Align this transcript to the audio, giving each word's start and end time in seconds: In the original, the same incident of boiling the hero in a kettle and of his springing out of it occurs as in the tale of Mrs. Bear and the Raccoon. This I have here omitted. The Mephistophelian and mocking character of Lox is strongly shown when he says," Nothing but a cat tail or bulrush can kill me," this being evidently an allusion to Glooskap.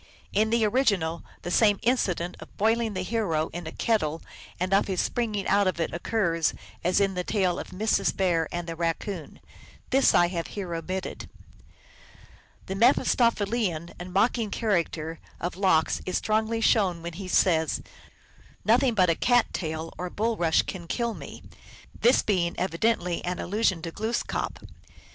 In 0.33 0.49
the 0.49 0.65
original, 0.65 1.23
the 1.43 1.51
same 1.51 1.77
incident 1.83 2.35
of 2.39 2.57
boiling 2.57 2.95
the 2.95 3.03
hero 3.03 3.49
in 3.53 3.67
a 3.67 3.71
kettle 3.71 4.23
and 4.59 4.73
of 4.73 4.87
his 4.87 4.99
springing 4.99 5.45
out 5.47 5.67
of 5.67 5.79
it 5.79 5.93
occurs 5.93 6.55
as 6.83 6.99
in 6.99 7.13
the 7.13 7.23
tale 7.23 7.59
of 7.59 7.67
Mrs. 7.67 8.17
Bear 8.17 8.47
and 8.51 8.65
the 8.65 8.75
Raccoon. 8.75 9.39
This 9.91 10.15
I 10.15 10.29
have 10.29 10.47
here 10.57 10.73
omitted. 10.73 11.29
The 12.65 12.73
Mephistophelian 12.73 13.93
and 13.99 14.11
mocking 14.11 14.49
character 14.49 15.19
of 15.39 15.55
Lox 15.55 16.01
is 16.07 16.17
strongly 16.17 16.61
shown 16.61 17.03
when 17.03 17.13
he 17.13 17.27
says," 17.27 17.83
Nothing 18.65 18.95
but 18.95 19.11
a 19.11 19.13
cat 19.13 19.53
tail 19.53 19.93
or 19.99 20.09
bulrush 20.09 20.63
can 20.63 20.87
kill 20.87 21.13
me," 21.13 21.43
this 21.99 22.23
being 22.23 22.55
evidently 22.57 23.23
an 23.23 23.37
allusion 23.37 23.83
to 23.83 23.91
Glooskap. 23.91 24.67